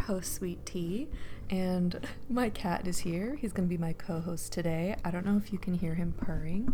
[0.00, 1.08] your host, Sweet Tea,
[1.50, 3.36] and my cat is here.
[3.36, 4.96] He's going to be my co host today.
[5.04, 6.72] I don't know if you can hear him purring.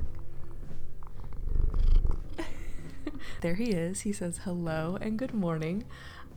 [3.41, 4.03] there he is.
[4.03, 5.84] He says hello and good morning.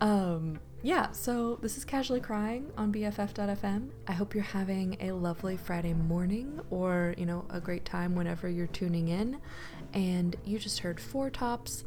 [0.02, 3.90] Um, yeah, so this is Casually Crying on BFF.fm.
[4.08, 8.48] I hope you're having a lovely Friday morning or, you know, a great time whenever
[8.50, 9.40] you're tuning in.
[9.94, 11.84] And you just heard Four Tops.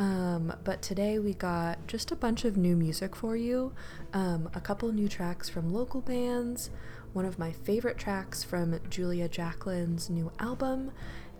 [0.00, 3.74] Um, but today we got just a bunch of new music for you,
[4.14, 6.70] um, a couple new tracks from local bands,
[7.12, 10.90] one of my favorite tracks from Julia Jacklin's new album,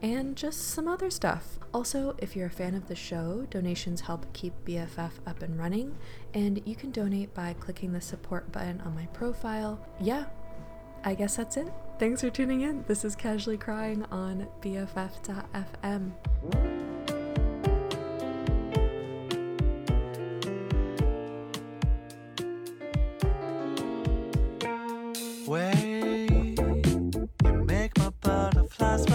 [0.02, 1.58] and just some other stuff.
[1.72, 5.96] Also, if you're a fan of the show, donations help keep BFF up and running,
[6.34, 9.80] and you can donate by clicking the support button on my profile.
[9.98, 10.26] Yeah,
[11.02, 11.72] I guess that's it.
[11.98, 12.84] Thanks for tuning in.
[12.86, 16.12] This is Casually Crying on BFF.fm.
[25.50, 26.54] way.
[27.44, 29.09] You make my butterflies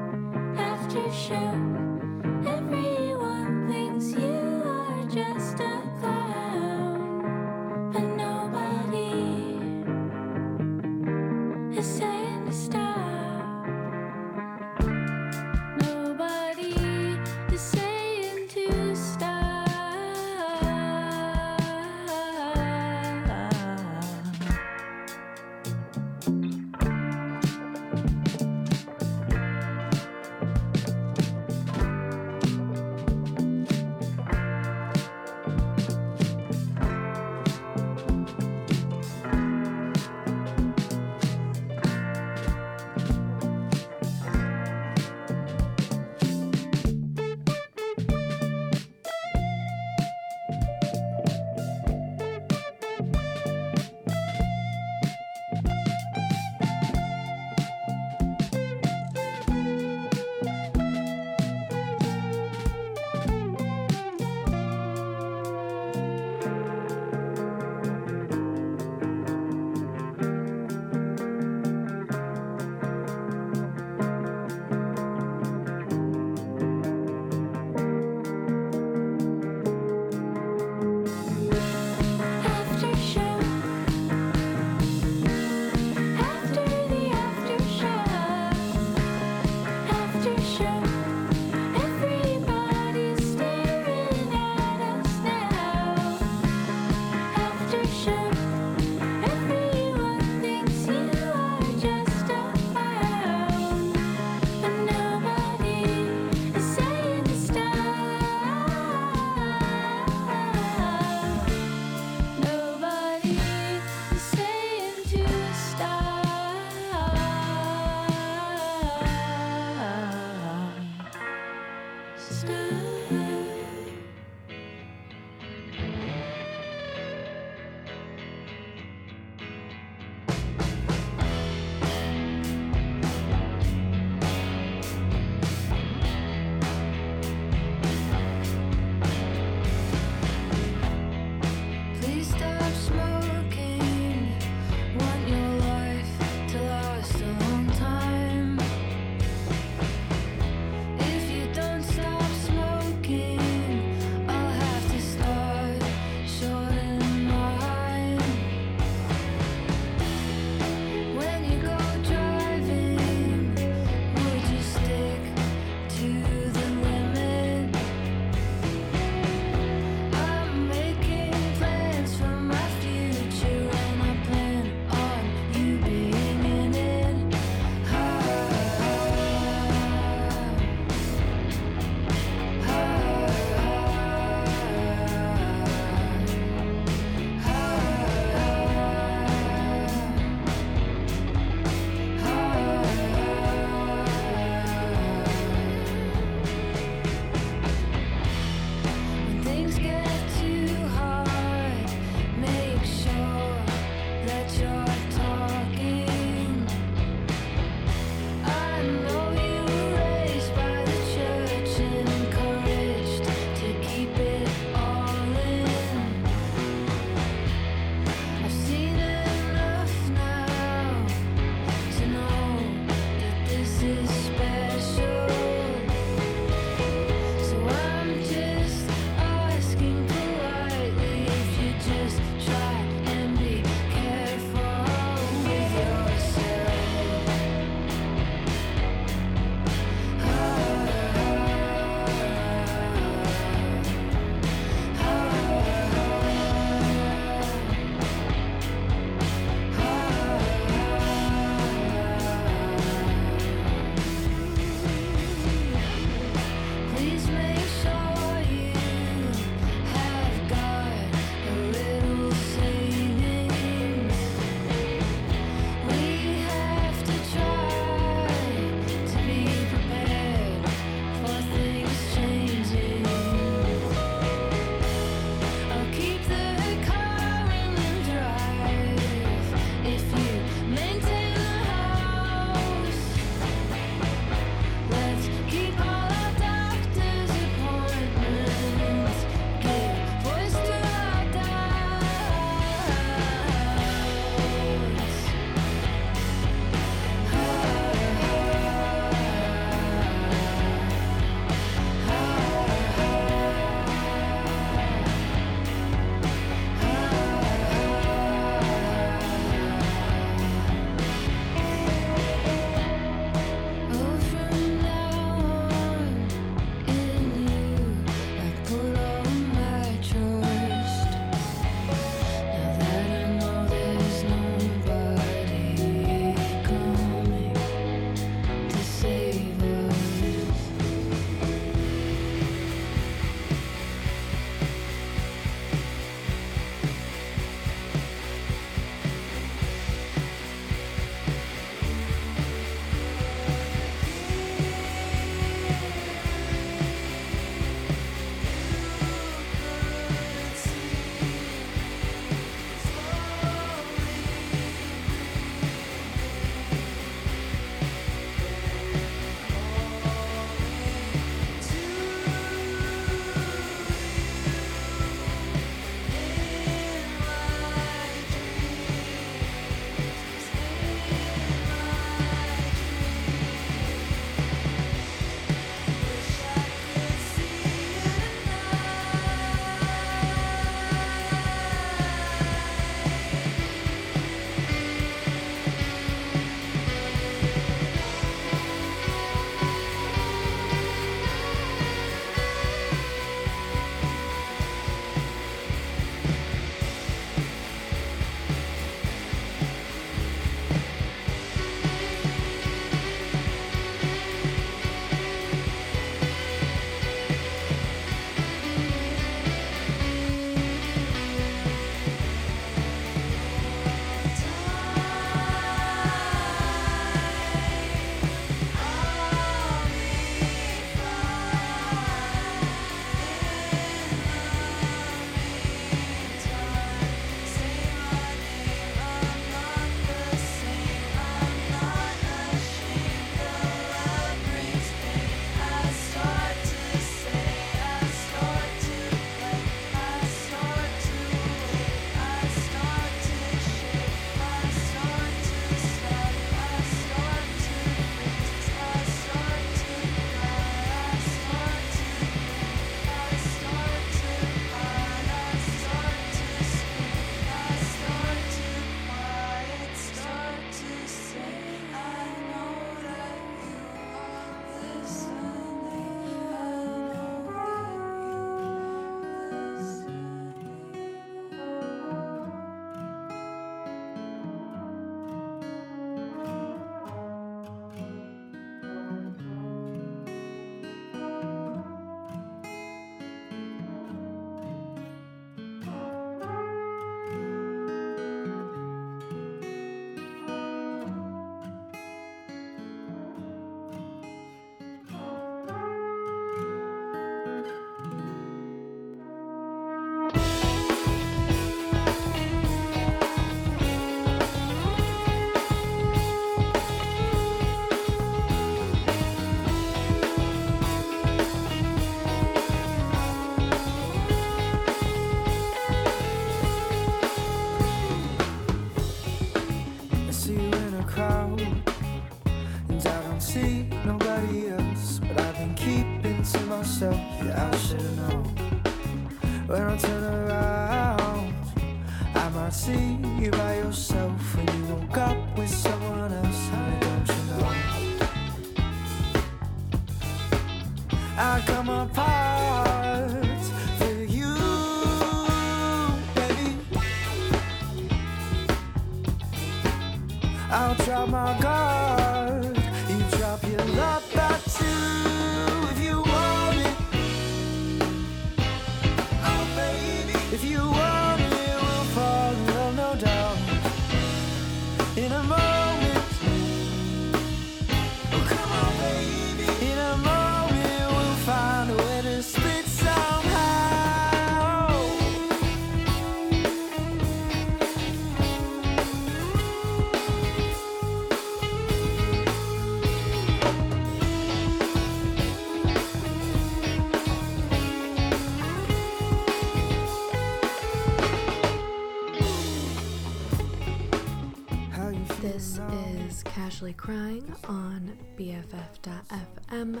[596.78, 600.00] Crying on BFF.fm.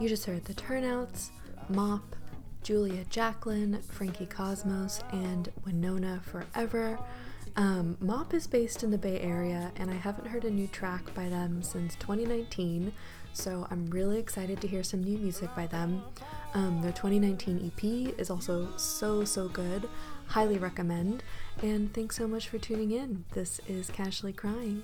[0.00, 1.30] You just heard the turnouts,
[1.68, 2.16] Mop,
[2.64, 6.98] Julia Jacklin, Frankie Cosmos, and Winona Forever.
[7.54, 11.14] Um, Mop is based in the Bay Area, and I haven't heard a new track
[11.14, 12.92] by them since 2019,
[13.32, 16.02] so I'm really excited to hear some new music by them.
[16.54, 19.88] Um, their 2019 EP is also so, so good.
[20.26, 21.22] Highly recommend.
[21.62, 23.24] And thanks so much for tuning in.
[23.32, 24.82] This is Casually Crying.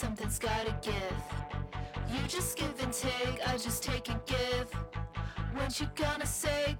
[0.00, 1.18] something's gotta give.
[2.08, 4.72] You just give and take, I just take and give.
[5.52, 6.78] What you gonna say,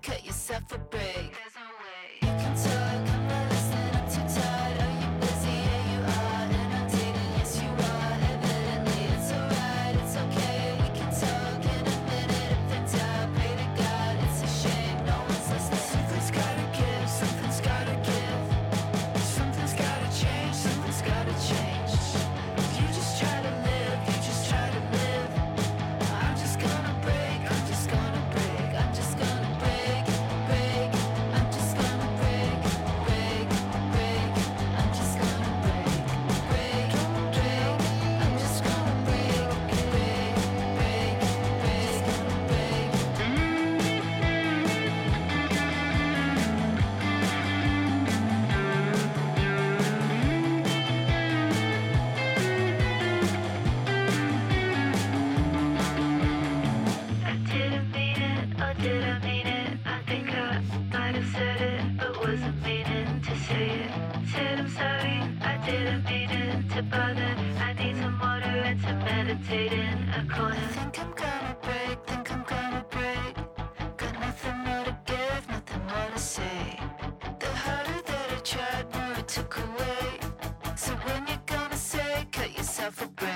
[82.80, 83.29] yourself a break.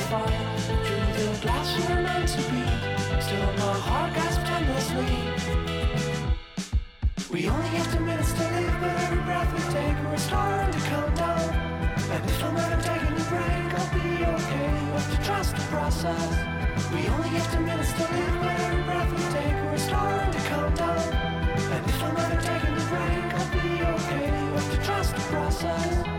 [0.00, 2.64] through the glass meant to be.
[3.20, 4.12] Still my heart
[4.56, 5.12] endlessly.
[7.30, 10.80] We only have two minutes to live, but every breath we take, we're starting to
[11.14, 11.40] down.
[12.14, 13.14] And if I'm not taking
[13.78, 14.70] I'll be okay.
[15.12, 16.30] To trust the process.
[16.92, 20.40] We only have two minutes to live, but every breath we take, we're starting to
[20.48, 21.12] count down.
[21.74, 22.74] And if I'm not taking
[23.38, 24.30] I'll be okay.
[24.70, 26.09] To trust the process.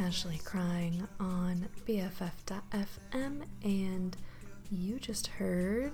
[0.00, 4.16] Casually Crying on BFF.fm, and
[4.70, 5.92] you just heard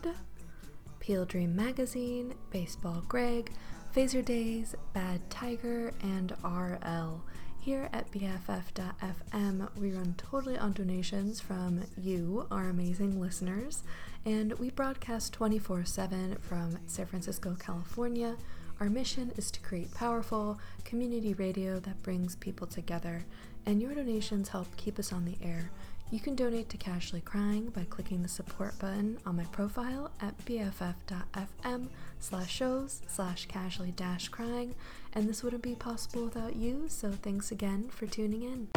[1.00, 3.50] Peel Dream Magazine, Baseball Greg,
[3.92, 7.24] Fazerdaze, Bad Tiger, and RL.
[7.58, 13.82] Here at BFF.fm, we run totally on donations from you, our amazing listeners,
[14.24, 18.36] and we broadcast 24 7 from San Francisco, California.
[18.78, 23.24] Our mission is to create powerful community radio that brings people together,
[23.66, 25.70] and your donations help keep us on the air.
[26.08, 30.38] You can donate to Casually Crying by clicking the support button on my profile at
[30.44, 31.88] bff.fm
[32.20, 34.76] slash shows slash casually dash crying,
[35.14, 38.68] and this wouldn't be possible without you, so thanks again for tuning in.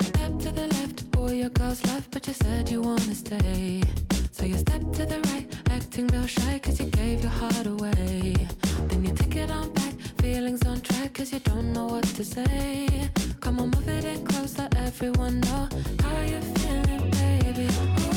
[0.00, 3.82] Step to the left, boy, your girl's left, but you said you wanna stay.
[4.40, 8.34] So you step to the right, acting real shy, cause you gave your heart away.
[8.88, 12.24] Then you take it on back, feelings on track, cause you don't know what to
[12.24, 13.10] say.
[13.40, 15.68] Come on, move it in close, let everyone know
[16.02, 18.09] how you feeling, baby.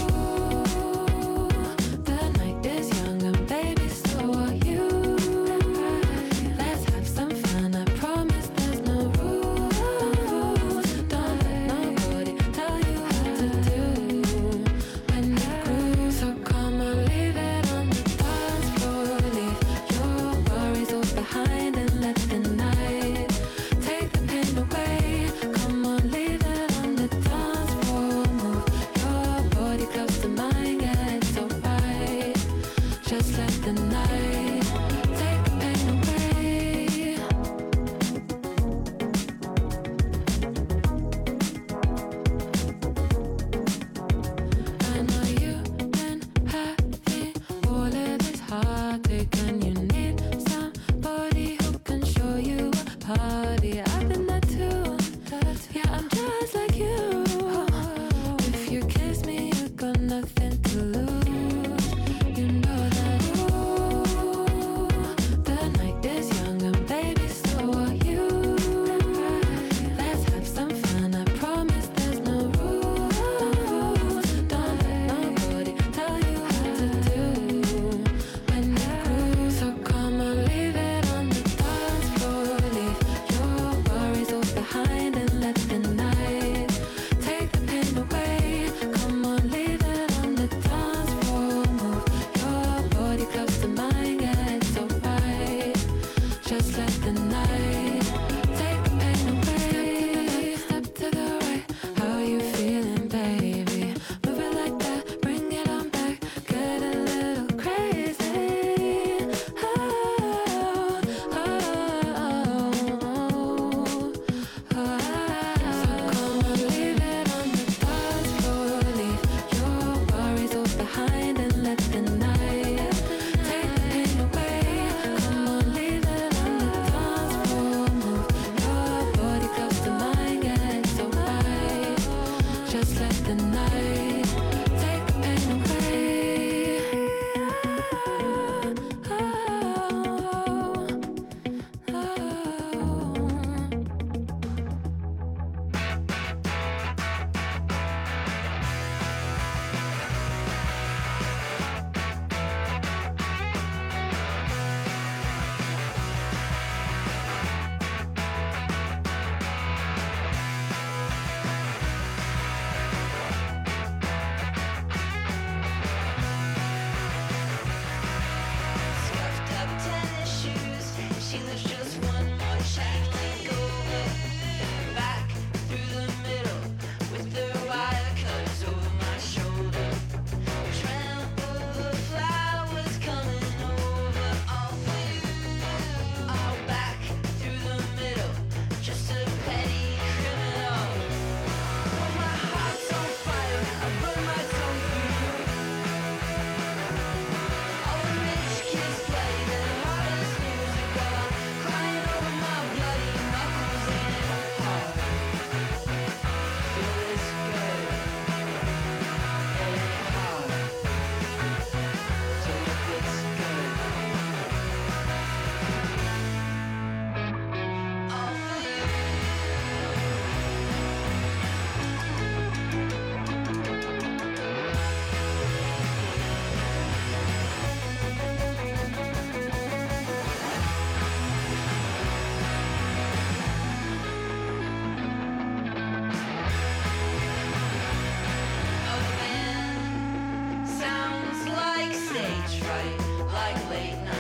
[242.68, 244.13] right like late night.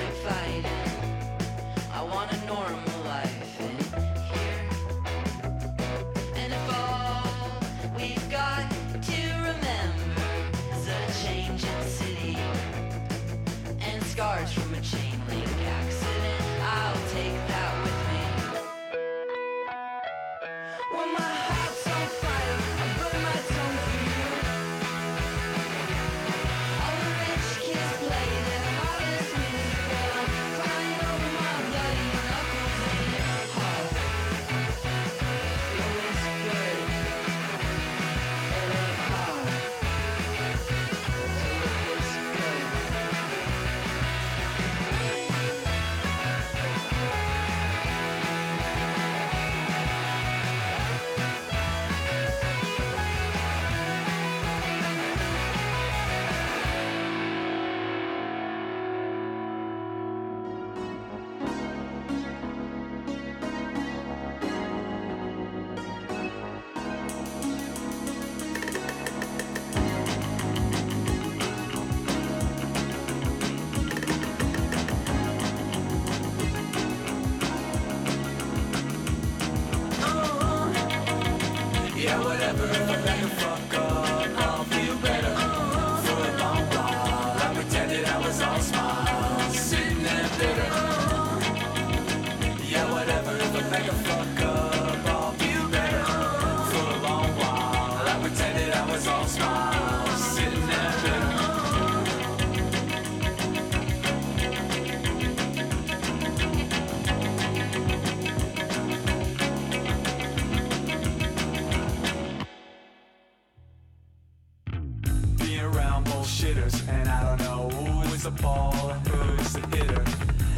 [116.03, 120.03] some bullshitters, and I don't know who is the ball, who is the hitter.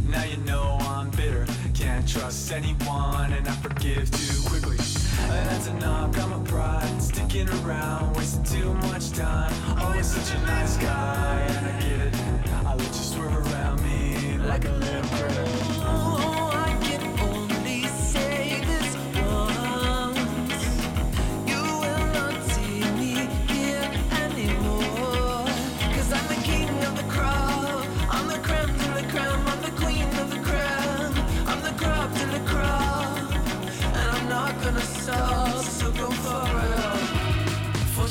[0.08, 4.78] Now you know I'm bitter, can't trust anyone, and I forgive too quickly.
[5.22, 9.52] And that's enough, got my pride, sticking around, wasting too much time.
[9.80, 12.16] Oh, Always such a nice guy, and I get it.
[12.66, 16.45] I let you swerve around me like a little critter.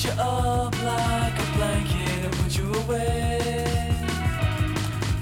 [0.05, 3.97] you up like a blanket and put you away.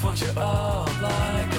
[0.00, 1.51] Fold you up like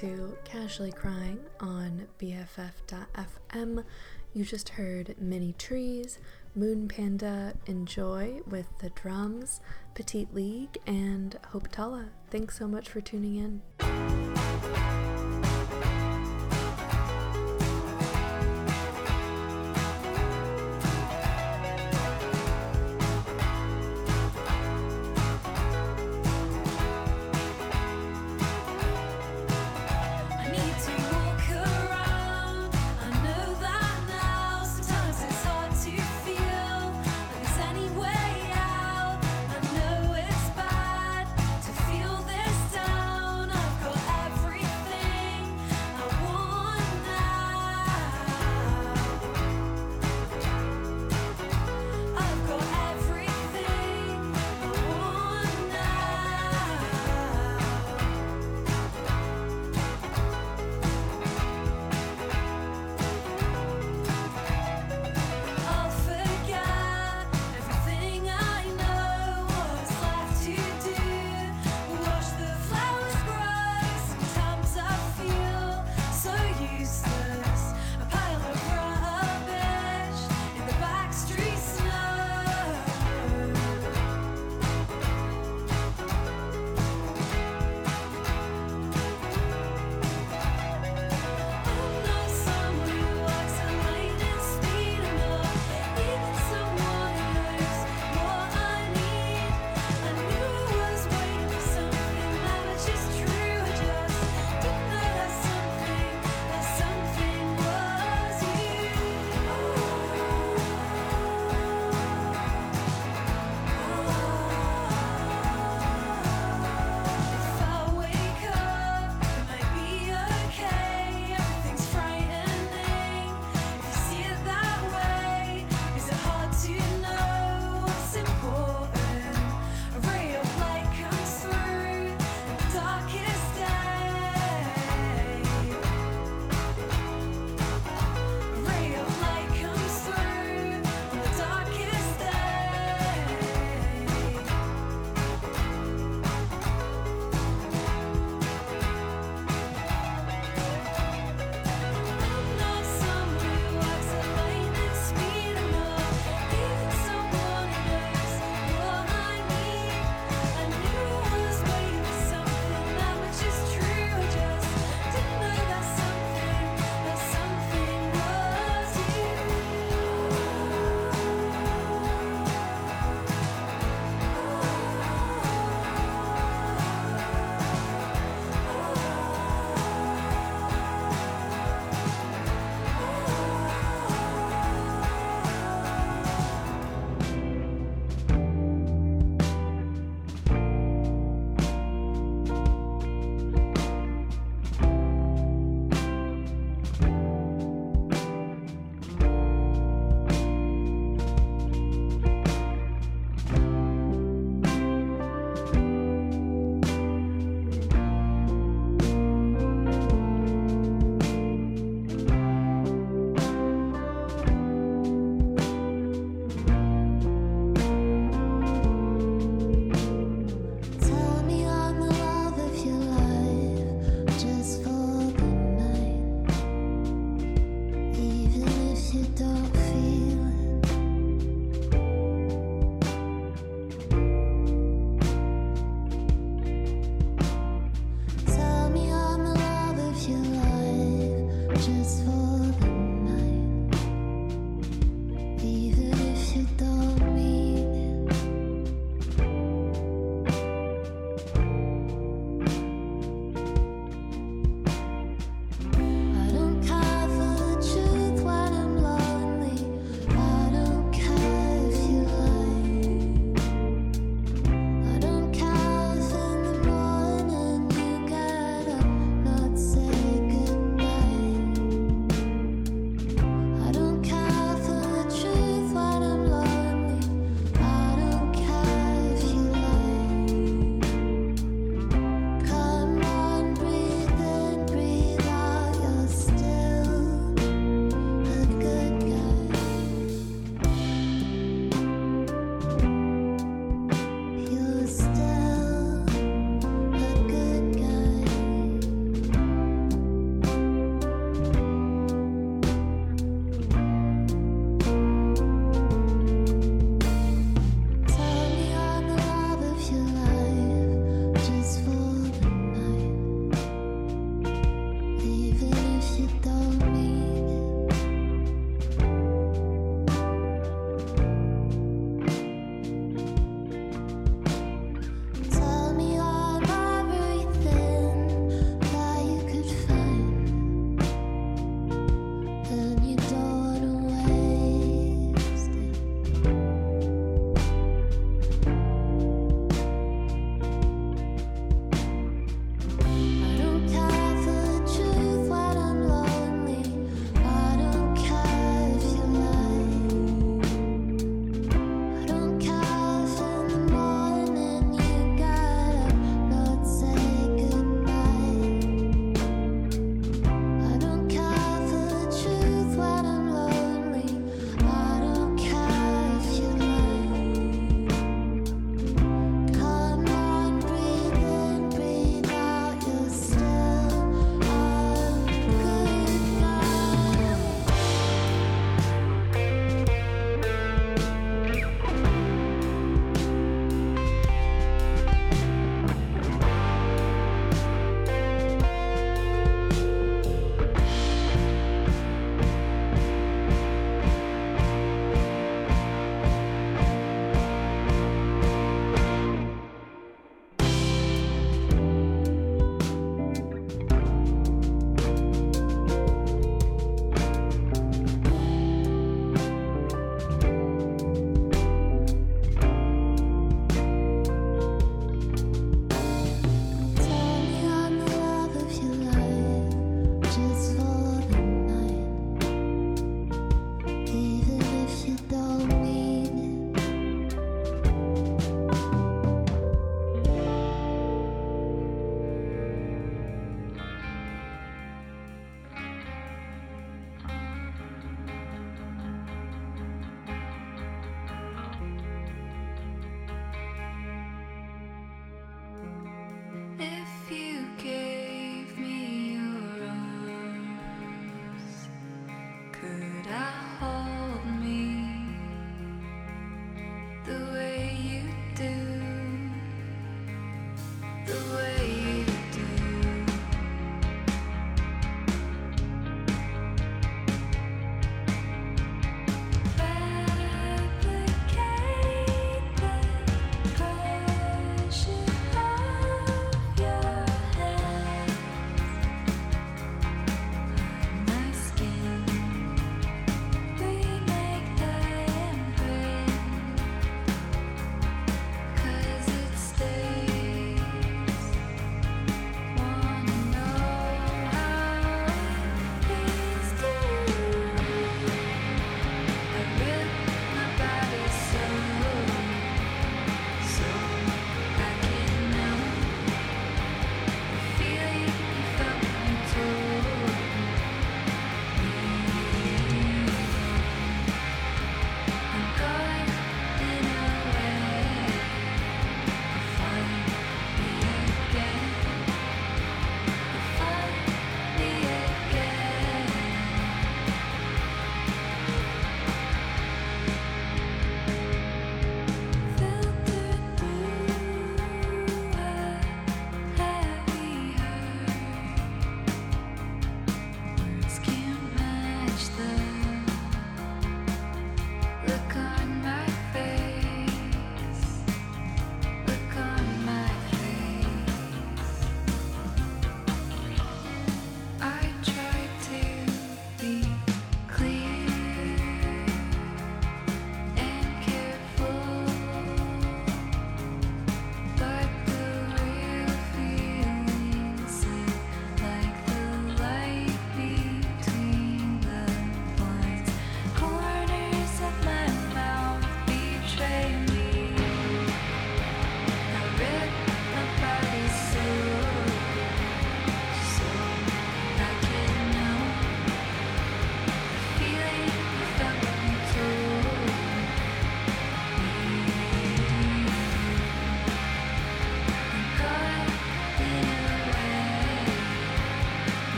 [0.00, 3.84] to Casually Crying on BFF.fm.
[4.32, 6.18] You just heard Many Trees,
[6.54, 9.60] Moon Panda Enjoy with the drums,
[9.94, 12.06] Petite League, and Hope Tala.
[12.30, 13.99] Thanks so much for tuning in.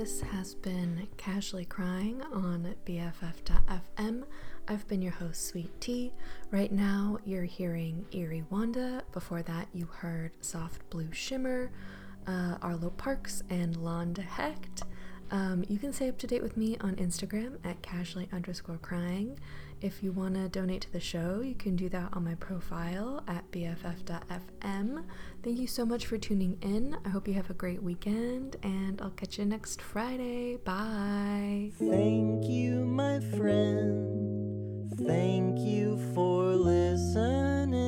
[0.00, 4.24] This has been Casually Crying on BFF.fm.
[4.66, 6.12] I've been your host, Sweet Tea.
[6.50, 9.04] Right now, you're hearing Eerie Wanda.
[9.12, 11.70] Before that, you heard Soft Blue Shimmer,
[12.26, 14.82] uh, Arlo Parks, and Lande Hekt.
[15.30, 19.38] Um, you can stay up to date with me on Instagram at casually underscore crying.
[19.80, 23.22] If you want to donate to the show, you can do that on my profile
[23.28, 25.04] at bff.fm.
[25.42, 26.96] Thank you so much for tuning in.
[27.04, 30.56] I hope you have a great weekend, and I'll catch you next Friday.
[30.56, 31.72] Bye.
[31.78, 34.94] Thank you, my friend.
[34.96, 37.83] Thank you for listening.